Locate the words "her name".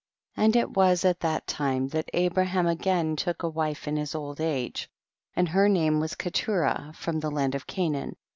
5.49-5.99